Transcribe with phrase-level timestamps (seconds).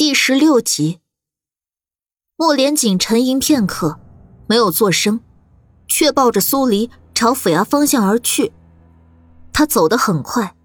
[0.00, 1.00] 第十六集，
[2.34, 4.00] 莫连锦沉吟片刻，
[4.46, 5.20] 没有作声，
[5.86, 8.50] 却抱着苏黎朝府衙方向而去。
[9.52, 10.56] 他走得很快，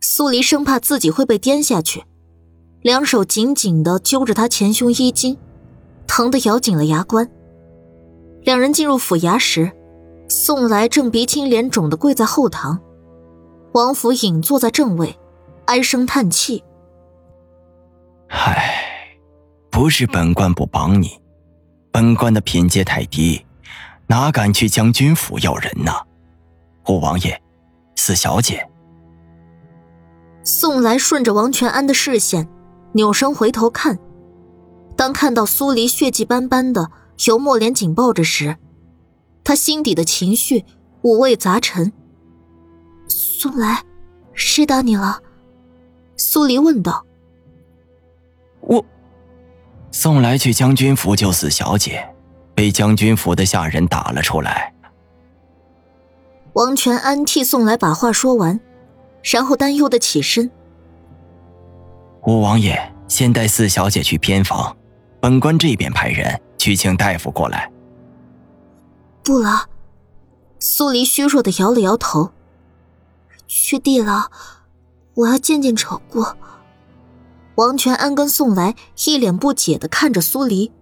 [0.00, 2.04] 苏黎生怕自己会被颠下去，
[2.80, 5.36] 两手紧紧的揪着他前胸衣襟，
[6.06, 7.30] 疼得咬紧了牙关。
[8.44, 9.70] 两人进入府衙时，
[10.26, 12.80] 宋来正鼻青脸肿的跪在后堂，
[13.72, 15.18] 王府尹坐在正位，
[15.66, 16.64] 唉声叹气。
[19.80, 21.18] 不是本官不帮你，
[21.90, 23.46] 本官的品阶太低，
[24.08, 25.90] 哪敢去将军府要人呢？
[26.88, 27.40] 五王爷，
[27.96, 28.68] 四小姐。
[30.42, 32.46] 宋来顺着王全安的视线，
[32.92, 33.98] 扭身回头看，
[34.98, 36.90] 当看到苏黎血迹斑斑的
[37.26, 38.58] 由墨莲紧抱着时，
[39.42, 40.66] 他心底的情绪
[41.00, 41.90] 五味杂陈。
[43.08, 43.82] 宋来，
[44.34, 45.22] 谁打你了？
[46.18, 47.06] 苏黎问道。
[48.60, 48.84] 我
[49.92, 52.08] 送来去将军府救四小姐，
[52.54, 54.72] 被将军府的下人打了出来。
[56.54, 58.60] 王全安替送来把话说完，
[59.22, 60.50] 然后担忧的起身。
[62.26, 64.76] 五王爷，先带四小姐去偏房，
[65.20, 67.70] 本官这边派人去请大夫过来。
[69.24, 69.68] 不了，
[70.58, 72.30] 苏黎虚弱的摇了摇头。
[73.46, 74.30] 去地牢，
[75.14, 76.24] 我要见见丑姑。
[77.56, 80.72] 王全安跟宋来一脸不解的看着苏黎，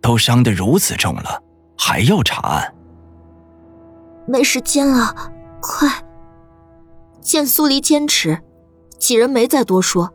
[0.00, 1.42] 都伤得如此重了，
[1.76, 2.74] 还要查案？
[4.26, 5.14] 没时间了，
[5.60, 5.88] 快！
[7.20, 8.40] 见苏黎坚持，
[8.98, 10.10] 几人没再多说，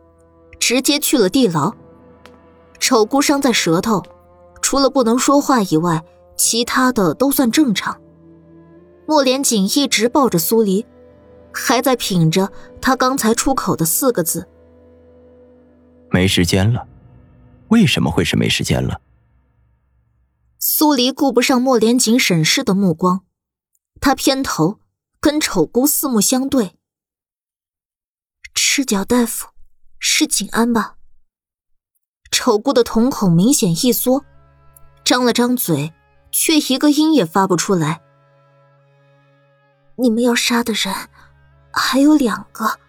[0.59, 1.71] 直接去了地牢。
[2.79, 4.01] 丑姑伤在舌头，
[4.61, 6.03] 除了不能说话以外，
[6.35, 7.95] 其他的都算正常。
[9.05, 10.85] 莫连锦一直抱着苏黎，
[11.51, 12.51] 还在品着
[12.81, 14.47] 他刚才出口的四个字。
[16.11, 16.87] 没时间了，
[17.69, 19.01] 为什么会是没时间了？
[20.59, 23.23] 苏黎顾不上莫连锦审视的目光，
[23.99, 24.79] 他偏头
[25.19, 26.75] 跟丑姑四目相对。
[28.53, 29.47] 赤脚大夫
[29.97, 30.97] 是景安吧？
[32.29, 34.25] 丑姑的瞳孔明显一缩，
[35.03, 35.93] 张了张嘴，
[36.31, 38.01] 却一个音也发不出来。
[39.95, 40.93] 你们要杀的人
[41.71, 42.79] 还有两个。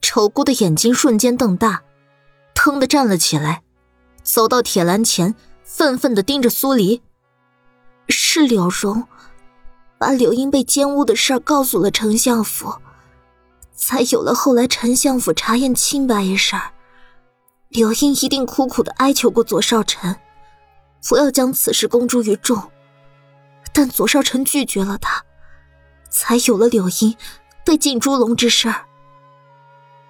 [0.00, 1.82] 丑姑的眼睛瞬间瞪大。
[2.64, 3.64] 腾的站了起来，
[4.22, 5.34] 走到铁栏前，
[5.64, 7.02] 愤愤的盯着苏黎。
[8.08, 9.02] 是柳荣，
[9.98, 12.72] 把柳英被奸污的事告诉了丞相府，
[13.74, 16.54] 才有了后来丞相府查验清白一事。
[17.68, 20.14] 柳英一定苦苦的哀求过左少臣，
[21.08, 22.70] 不要将此事公诸于众，
[23.72, 25.24] 但左少臣拒绝了他，
[26.10, 27.16] 才有了柳英
[27.64, 28.72] 被进猪笼之事。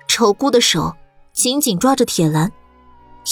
[0.07, 0.95] 丑姑的手。
[1.33, 2.53] 紧紧抓着铁栏，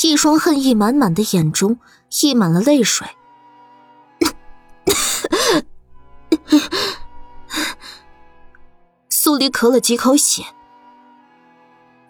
[0.03, 1.79] 一双恨意满满的眼中
[2.23, 3.07] 溢满了泪水。
[9.09, 10.45] 苏黎咳了几口血。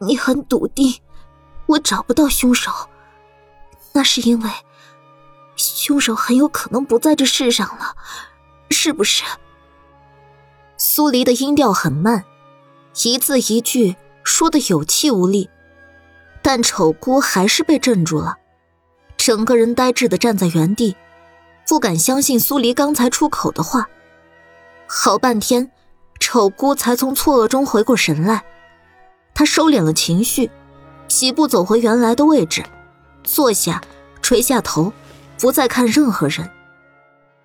[0.00, 1.00] 你很笃定，
[1.66, 2.70] 我找不到凶手，
[3.92, 4.50] 那是因为
[5.56, 7.94] 凶手很有可能不在这世上了，
[8.70, 9.24] 是不是？
[10.78, 12.24] 苏黎的音调很慢，
[13.02, 15.50] 一字一句说的有气无力。
[16.42, 18.36] 但丑姑还是被镇住了，
[19.16, 20.96] 整个人呆滞的站在原地，
[21.68, 23.88] 不敢相信苏黎刚才出口的话。
[24.86, 25.70] 好半天，
[26.18, 28.44] 丑姑才从错愕中回过神来。
[29.34, 30.50] 她收敛了情绪，
[31.06, 32.64] 几步走回原来的位置，
[33.22, 33.80] 坐下，
[34.20, 34.92] 垂下头，
[35.38, 36.50] 不再看任何人。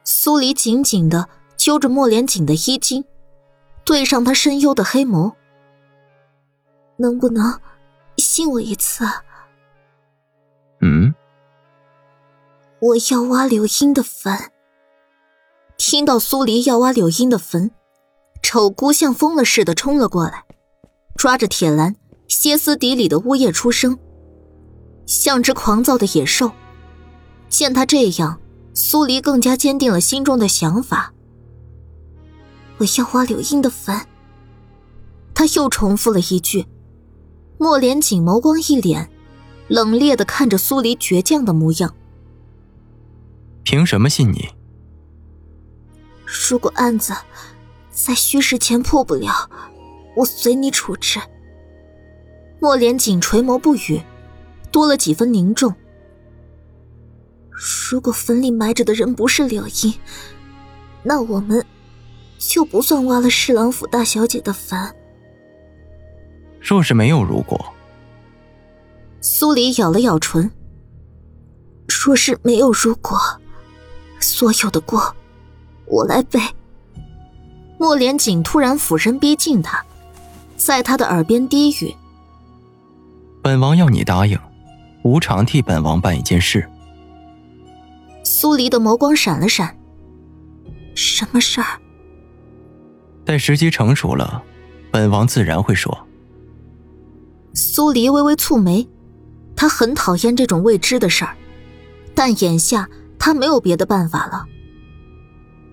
[0.04, 1.28] 苏黎紧紧的
[1.58, 3.04] 揪着莫连锦的衣襟，
[3.84, 5.34] 对上他深幽的黑眸，
[6.98, 7.60] 能不能？
[8.18, 9.06] 信我一次。
[10.81, 11.14] 嗯，
[12.80, 14.52] 我要挖柳英的坟。
[15.78, 17.72] 听到苏黎要挖柳英的坟，
[18.42, 20.46] 丑姑像疯了似的冲了过来，
[21.16, 21.96] 抓着铁栏，
[22.28, 23.97] 歇斯底里的呜咽出声，
[25.06, 26.52] 像只狂躁的野兽。
[27.50, 28.40] 见他这样，
[28.73, 31.14] 苏黎更加坚定了心中的想法。
[32.78, 34.00] 我要挖柳英的坟。
[35.34, 36.66] 他又重复了一句。
[37.57, 39.07] 莫连锦眸光一敛，
[39.67, 41.96] 冷冽的看着苏黎倔强的模样。
[43.63, 44.49] 凭什么信你？
[46.49, 47.13] 如果案子
[47.90, 49.49] 在虚实前破不了，
[50.16, 51.19] 我随你处置。
[52.59, 54.02] 莫连锦垂眸不语，
[54.72, 55.73] 多了几分凝重。
[57.90, 59.93] 如果坟里埋着的人不是柳英，
[61.03, 61.66] 那我们
[62.37, 64.93] 就不算挖了侍郎府大小姐的坟。
[66.67, 67.64] 若是没有如果，
[69.22, 70.50] 苏黎咬了咬唇，
[71.88, 73.20] 若是没有如果，
[74.20, 75.16] 所有的过
[75.85, 76.40] 我来背。
[77.78, 79.85] 莫连锦突然俯身逼近他，
[80.58, 81.96] 在他的耳边低语
[83.44, 84.35] ：“本王要你答应，
[85.03, 86.67] 无偿替本王办一件事。”
[88.26, 89.78] 苏黎的眸光闪了闪
[90.96, 91.79] ：“什么事儿？”
[93.23, 94.41] 待时机成熟了，
[94.91, 95.96] 本王自然会说。
[97.55, 98.87] 苏黎微微蹙眉。
[99.55, 101.34] 他很讨厌这种未知的事儿，
[102.13, 104.46] 但眼下他没有别的办法了。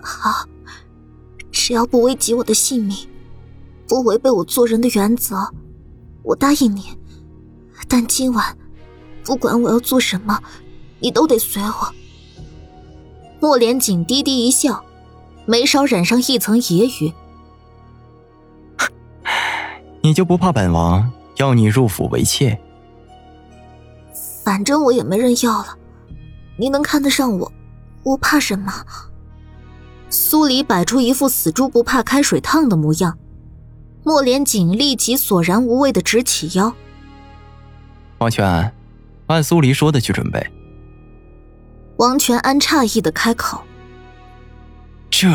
[0.01, 0.47] 好，
[1.51, 2.97] 只要不危及我的性命，
[3.85, 5.51] 不违背我做人的原则，
[6.23, 6.97] 我答应你。
[7.89, 8.57] 但今晚，
[9.25, 10.39] 不管我要做什么，
[10.99, 11.93] 你都得随我。
[13.41, 14.85] 莫连锦低低一笑，
[15.45, 17.13] 眉梢染上一层揶揄
[20.01, 22.59] ：“你就不怕本王要你入府为妾？”
[24.43, 25.77] 反正我也没人要了，
[26.57, 27.51] 你能看得上我，
[28.03, 28.71] 我怕什么？
[30.09, 33.17] 苏黎摆出一副死猪不怕开水烫的模样，
[34.03, 36.73] 莫连锦立即索然无味的直起腰。
[38.19, 38.73] 王全安，
[39.27, 40.45] 按苏黎说的去准备。
[41.97, 43.63] 王全安诧异的开口
[45.09, 45.29] ：“这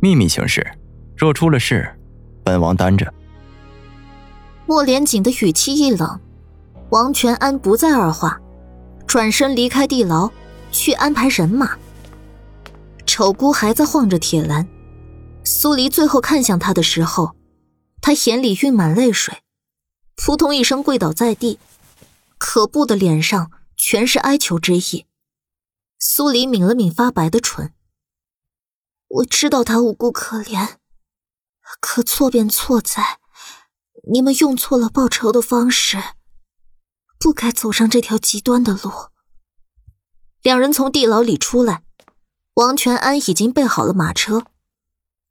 [0.00, 0.66] 秘密行事，
[1.16, 1.94] 若出了事，
[2.42, 3.12] 本王担着。”
[4.68, 6.20] 莫连锦的语气一冷。
[6.90, 8.38] 王全安不再二话，
[9.06, 10.30] 转身离开地牢，
[10.70, 11.78] 去安排人马。
[13.06, 14.68] 丑姑还在晃着铁栏，
[15.42, 17.34] 苏黎最后看向他的时候，
[18.02, 19.42] 他眼里蕴满泪水，
[20.14, 21.58] 扑通一声跪倒在地，
[22.36, 25.06] 可怖的脸上全是哀求之意。
[25.98, 27.72] 苏黎抿了抿发白的唇，
[29.08, 30.76] 我知道他无辜可怜，
[31.80, 33.18] 可错便错在，
[34.10, 36.02] 你们用错了报仇的方式。
[37.18, 39.10] 不该走上这条极端的路。
[40.42, 41.82] 两人从地牢里出来，
[42.54, 44.46] 王全安已经备好了马车。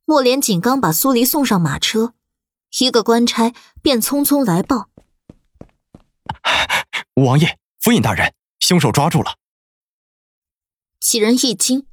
[0.03, 2.13] 莫连锦刚把苏黎送上马车，
[2.79, 4.89] 一个官差便匆匆来报
[7.15, 9.37] ：“王爷，府尹大人，凶手抓住了。”
[10.99, 11.87] 几人一惊，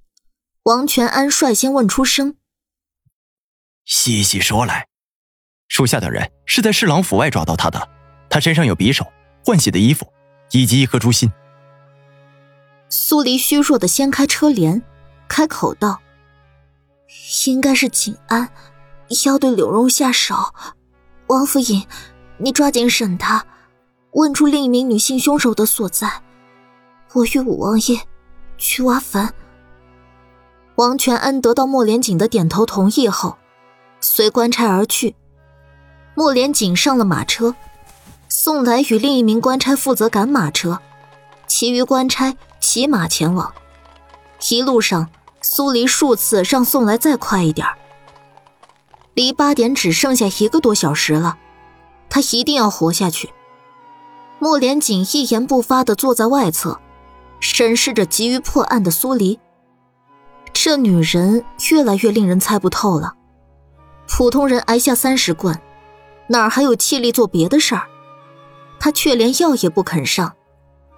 [0.65, 2.37] 王全安率先问出声
[3.85, 4.89] ：“细细说来，
[5.75, 7.89] 属下等人是在侍郎府外抓到他的，
[8.31, 9.05] 他身上有匕首。”
[9.45, 10.07] 换洗的衣服，
[10.53, 11.29] 以及一颗珠心。
[12.89, 14.81] 苏黎虚弱的掀开车帘，
[15.27, 16.01] 开口道
[17.49, 18.49] ：“应该是景安
[19.27, 20.37] 要对柳荣下手。
[21.27, 21.85] 王府尹，
[22.39, 23.45] 你抓紧审他，
[24.13, 26.23] 问出另一名女性凶手的所在。
[27.15, 28.01] 我与五王爷
[28.57, 29.29] 去挖坟。”
[30.77, 33.39] 王全安得到莫连锦的点头同意后，
[34.01, 35.17] 随官差而去。
[36.15, 37.55] 莫连锦上了马车。
[38.29, 40.81] 宋来与另一名官差负责赶马车，
[41.47, 43.53] 其余官差骑马前往。
[44.51, 45.09] 一路上，
[45.41, 47.67] 苏黎数次让宋来再快一点
[49.15, 51.39] 离八点只剩下一个多小时了，
[52.11, 53.31] 他一定要活下去。
[54.41, 56.81] 莫连锦一言不发地坐在外侧，
[57.39, 59.39] 审视着急于破案的苏黎。
[60.53, 63.15] 这女人越来越令人猜不透了。
[64.09, 65.59] 普通人挨下三十棍，
[66.29, 67.87] 哪儿还有气力做别的事儿？
[68.81, 70.35] 他却连药也不肯上，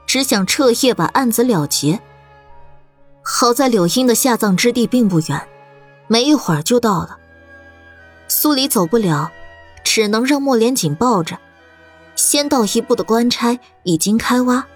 [0.07, 2.01] 只想彻夜把案子了结。
[3.23, 5.49] 好在柳英的下葬之地并不远，
[6.07, 7.19] 没一会儿就到了。
[8.29, 9.31] 苏黎走不了，
[9.85, 11.39] 只能让莫连锦抱着。
[12.15, 14.67] 先到一步的官差已经开挖，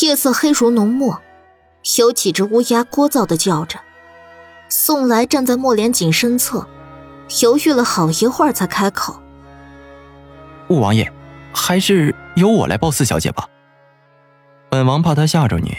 [0.00, 1.20] 夜色黑如浓墨，
[1.98, 3.78] 有几只乌鸦聒噪的叫着。
[4.68, 6.66] 宋来站在莫连锦身侧，
[7.42, 9.20] 犹豫了好一会儿才开口
[10.68, 11.12] ：“五王爷。”
[11.50, 13.48] 还是由我来抱四小姐吧。
[14.70, 15.76] 本王怕她吓着你。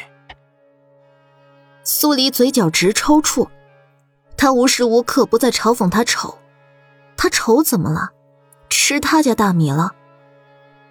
[1.84, 3.48] 苏黎嘴角直抽搐，
[4.36, 6.38] 他无时无刻不在嘲讽他丑。
[7.16, 8.10] 他丑怎么了？
[8.70, 9.92] 吃他家大米了？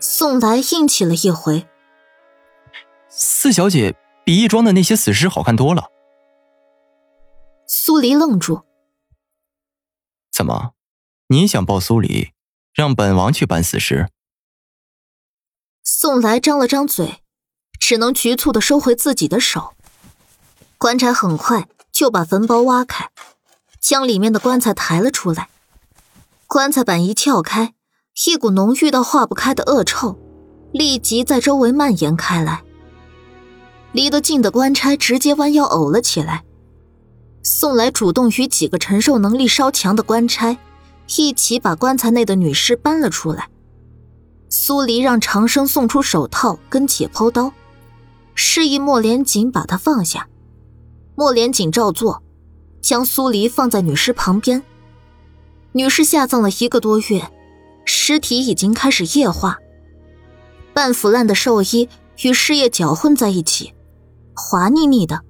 [0.00, 1.67] 宋来硬气了一回。
[3.09, 5.90] 四小姐比义庄的那些死尸好看多了。
[7.67, 8.62] 苏黎愣住。
[10.31, 10.73] 怎么，
[11.28, 12.33] 你想抱苏黎，
[12.78, 14.06] 让本王去办死尸？
[15.82, 17.25] 宋来张了张嘴，
[17.80, 19.75] 只能局促的收回自己的手。
[20.78, 23.11] 棺材很快就把坟包挖开，
[23.80, 25.49] 将里面的棺材抬了出来。
[26.47, 27.75] 棺材板一撬开，
[28.25, 30.16] 一股浓郁到化不开的恶臭
[30.70, 32.62] 立即在周围蔓延开来。
[33.90, 36.44] 离得近的官差直接弯腰呕了起来。
[37.42, 40.56] 宋来主动与几个承受能力稍强的官差
[41.17, 43.49] 一起把棺材内的女尸搬了出来。
[44.50, 47.53] 苏黎让长生送出手套跟解剖刀，
[48.35, 50.29] 示意莫连锦把他放下。
[51.15, 52.23] 莫连锦照做，
[52.81, 54.62] 将苏黎放在女尸旁边。
[55.73, 57.31] 女尸下葬了一个多月，
[57.85, 59.59] 尸体已经开始液化，
[60.73, 61.88] 半腐烂的寿衣
[62.23, 63.75] 与尸液搅混在一起，
[64.35, 65.23] 滑腻腻的，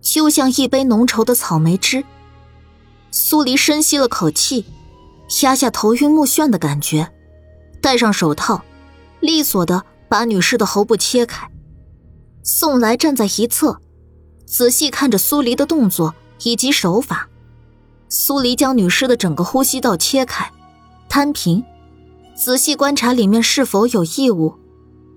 [0.00, 2.04] 就像一杯浓稠的草莓汁。
[3.10, 4.64] 苏黎深吸了口气，
[5.42, 7.10] 压下头晕目眩的感觉，
[7.80, 8.62] 戴上手套，
[9.20, 11.50] 利索的把女尸的喉部切开。
[12.42, 13.80] 宋来站在一侧，
[14.46, 17.28] 仔细看着苏黎的动作以及手法。
[18.08, 20.52] 苏黎将女尸的整个呼吸道切开，
[21.08, 21.64] 摊平，
[22.36, 24.54] 仔细观察里面是否有异物，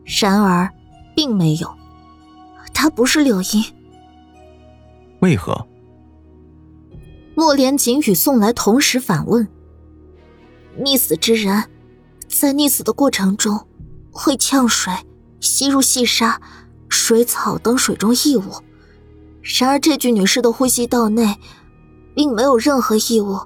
[0.06, 0.72] 然而，
[1.16, 1.76] 并没有。
[2.74, 3.64] 她不是柳英。
[5.20, 5.68] 为何？
[7.36, 9.48] 莫连锦与宋来同时反问。
[10.80, 11.64] 溺死之人，
[12.28, 13.68] 在溺死的过程中，
[14.12, 14.94] 会呛水、
[15.40, 16.40] 吸入细沙、
[16.88, 18.44] 水草等水中异物。
[19.42, 21.38] 然而，这具女尸的呼吸道内，
[22.14, 23.40] 并没有任何异物。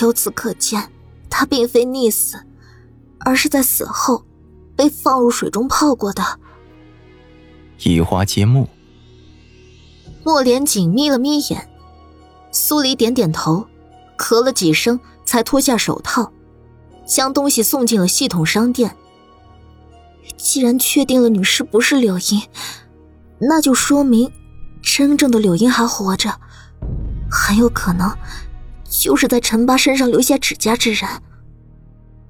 [0.00, 0.90] 由此可见，
[1.28, 2.38] 她并非溺死，
[3.18, 4.24] 而是在死后
[4.76, 6.22] 被放入水中泡过的。
[7.82, 8.68] 移花接木。
[10.24, 11.68] 莫连锦眯了眯眼。
[12.50, 13.66] 苏黎点点头，
[14.16, 16.32] 咳了几声，才脱下手套，
[17.08, 18.94] 将东西送进了系统商店。
[20.36, 22.42] 既然确定了女尸不是柳英，
[23.40, 24.30] 那就说明
[24.82, 26.38] 真正的柳英还活着，
[27.28, 28.14] 很有可能
[28.84, 31.08] 就是在陈八身上留下指甲之人。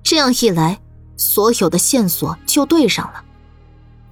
[0.03, 0.81] 这样一来，
[1.17, 3.25] 所有的线索就对上了。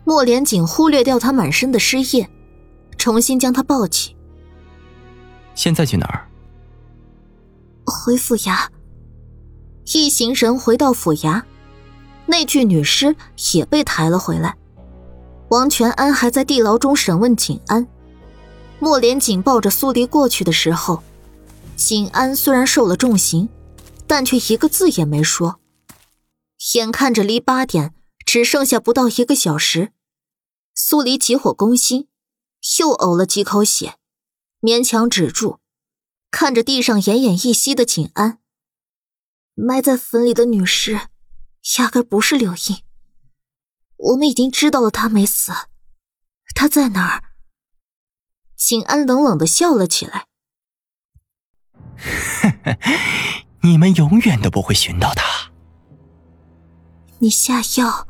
[0.04, 2.28] 莫连锦忽略掉他满身的尸液，
[2.98, 4.14] 重新将他抱起。
[5.54, 6.28] 现在去哪儿？
[7.86, 8.66] 回府衙。
[9.92, 11.42] 一行人回到府衙，
[12.26, 13.14] 那具女尸
[13.52, 14.56] 也被抬了回来。
[15.50, 17.86] 王全安还在地牢中审问景安。
[18.80, 21.02] 莫连锦抱着苏黎过去的时候，
[21.76, 23.48] 景安虽然受了重刑，
[24.06, 25.60] 但却一个字也没说。
[26.74, 29.92] 眼看着离八点只剩下不到一个小时，
[30.74, 32.08] 苏黎急火攻心，
[32.80, 33.94] 又呕了几口血。
[34.60, 35.60] 勉强止住，
[36.32, 38.38] 看着地上奄奄一息的景安。
[39.58, 41.08] 埋在坟里的女尸，
[41.78, 42.82] 压根不是柳英。
[43.96, 45.50] 我们已经知道了她没死，
[46.54, 47.24] 她在哪儿？
[48.54, 50.26] 景安冷冷的笑了起来。
[53.62, 55.50] 你们永远都不会寻到她。
[57.20, 58.06] 你下药，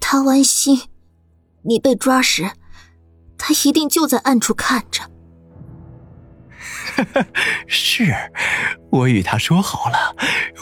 [0.00, 0.88] 她剜心，
[1.64, 2.52] 你被抓时，
[3.36, 5.10] 她一定就在暗处看着。
[7.66, 8.14] 是，
[8.90, 10.16] 我与他说好了，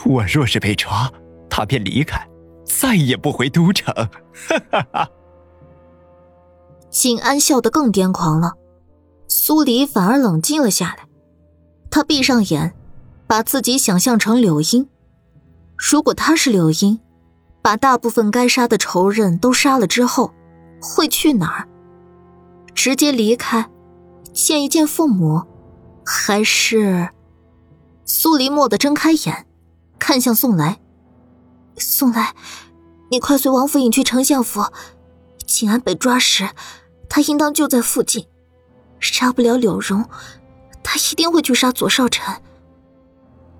[0.04, 1.10] 我若是被抓，
[1.50, 2.26] 他便离开，
[2.64, 3.94] 再也不回都城。
[3.94, 5.10] 哈哈哈！
[6.90, 8.54] 景安笑得更癫狂了，
[9.28, 11.06] 苏黎反而冷静了下来。
[11.90, 12.74] 他闭上眼，
[13.26, 14.88] 把自己想象成柳英。
[15.76, 17.00] 如果他是柳英，
[17.62, 20.32] 把大部分该杀的仇人都杀了之后，
[20.80, 21.68] 会去哪儿？
[22.74, 23.68] 直接离开，
[24.32, 25.42] 见一见父母。
[26.10, 27.10] 还是，
[28.06, 29.46] 苏黎蓦地睁开眼，
[29.98, 30.80] 看向宋来。
[31.76, 32.34] 宋来，
[33.10, 34.64] 你快随王府尹去丞相府。
[35.46, 36.48] 景安被抓时，
[37.10, 38.26] 他应当就在附近。
[38.98, 40.08] 杀不了柳荣，
[40.82, 42.36] 他一定会去杀左少臣。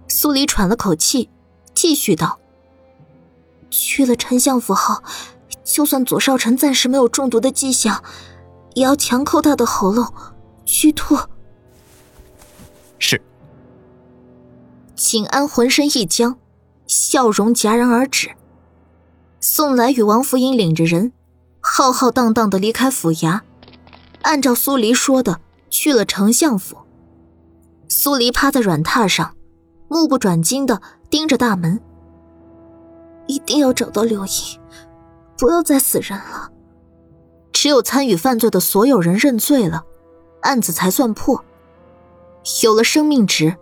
[0.08, 1.28] 苏黎喘了口气，
[1.74, 2.38] 继续道
[3.68, 5.02] ：“去了丞相府后，
[5.64, 8.02] 就算左少臣暂时没有中毒的迹象，
[8.72, 10.10] 也要强扣他的喉咙，
[10.64, 11.28] 虚脱。”
[12.98, 13.20] 是。
[14.94, 16.36] 景安浑身一僵，
[16.86, 18.30] 笑容戛然而止。
[19.40, 21.12] 宋来与王福英领着人，
[21.60, 23.40] 浩浩荡荡的离开府衙，
[24.22, 25.40] 按照苏黎说的
[25.70, 26.76] 去了丞相府。
[27.88, 29.36] 苏黎趴在软榻上，
[29.88, 31.80] 目不转睛的盯着大门。
[33.28, 34.60] 一定要找到刘英，
[35.36, 36.50] 不要再死人了。
[37.52, 39.84] 只有参与犯罪的所有人认罪了，
[40.40, 41.44] 案子才算破。
[42.62, 43.56] 有了生命值，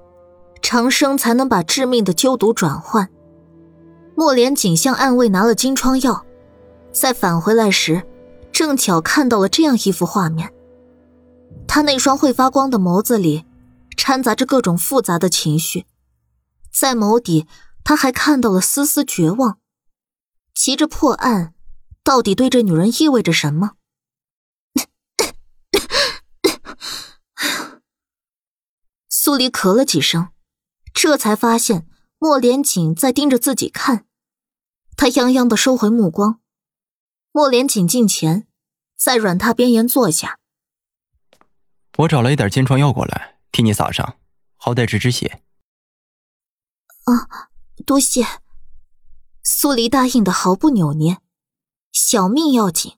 [0.62, 3.08] 长生才能把致命的鸠毒转换。
[4.14, 6.24] 莫连锦向暗卫拿了金疮药，
[6.92, 8.06] 在返回来时，
[8.50, 10.52] 正巧看到了这样一幅画面。
[11.68, 13.44] 他那双会发光的眸子里，
[13.96, 15.84] 掺杂着各种复杂的情绪，
[16.72, 17.46] 在眸底，
[17.84, 19.58] 他还看到了丝丝绝望。
[20.54, 21.52] 急着破案，
[22.02, 23.72] 到底对这女人意味着什么？
[29.26, 30.28] 苏黎咳了几声，
[30.94, 31.88] 这才发现
[32.20, 34.06] 莫连锦在盯着自己看。
[34.96, 36.40] 他泱泱的收回目光。
[37.32, 38.46] 莫连锦近前，
[38.96, 40.38] 在软榻边沿坐下。
[41.96, 44.16] 我找了一点煎疮药过来，替你撒上，
[44.54, 45.42] 好歹止止血。
[47.06, 47.50] 啊，
[47.84, 48.24] 多谢。
[49.42, 51.18] 苏黎答应的毫不扭捏，
[51.90, 52.96] 小命要紧。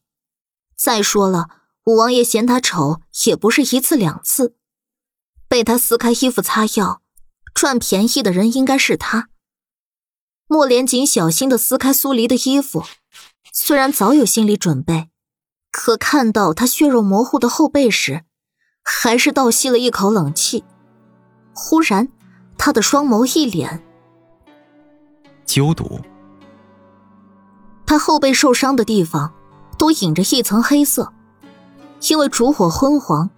[0.76, 1.48] 再说了，
[1.84, 4.56] 五王爷嫌他丑，也不是一次两次。
[5.48, 7.00] 被他撕开衣服擦药，
[7.54, 9.28] 赚便宜的人应该是他。
[10.46, 12.84] 莫连锦小心的撕开苏黎的衣服，
[13.52, 15.10] 虽然早有心理准备，
[15.72, 18.24] 可看到他血肉模糊的后背时。
[18.90, 20.64] 还是倒吸了一口冷气，
[21.52, 22.08] 忽然，
[22.56, 23.82] 他的双眸一敛。
[25.44, 26.00] 鸠毒。
[27.84, 29.34] 他后背受伤的地方，
[29.76, 31.12] 都隐着一层黑色，
[32.08, 33.28] 因为烛火昏黄，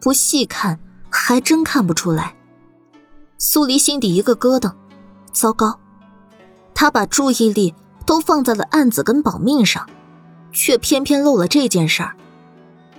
[0.00, 0.80] 不细看
[1.26, 2.34] 还真看不出来。
[3.38, 4.74] 苏黎心底一个咯噔，
[5.32, 5.80] 糟糕，
[6.74, 9.88] 他把注意力都放在了案子跟保命上，
[10.52, 12.14] 却偏偏漏了这件事儿。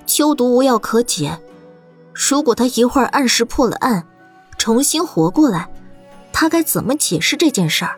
[0.07, 1.39] 秋毒无药可解。
[2.15, 4.03] 如果他一会儿按时破了案，
[4.57, 5.69] 重新活过来，
[6.33, 7.95] 他该怎么解释这件事儿？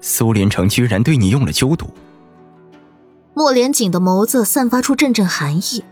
[0.00, 1.92] 苏连城居然对你用了鸠毒。
[3.34, 5.82] 莫连锦的眸子散发出阵阵寒意。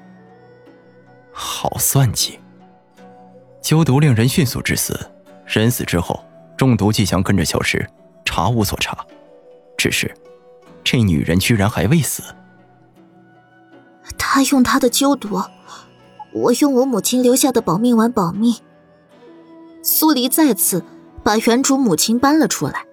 [1.32, 2.38] 好算计！
[3.68, 4.98] 鸠毒令人迅速致死，
[5.44, 6.25] 人死之后，
[6.56, 7.87] 中毒迹象跟着消失，
[8.25, 8.96] 查无所查。
[9.76, 10.10] 只是，
[10.82, 12.22] 这女人居然还未死。
[14.16, 15.38] 他用他的鸠毒。
[16.32, 18.56] 我用我母亲留下的保命丸保命。
[19.82, 20.82] 苏黎再次
[21.22, 22.87] 把原主母亲搬了出来。